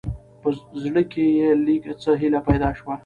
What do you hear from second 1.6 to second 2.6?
لېږ څه هېله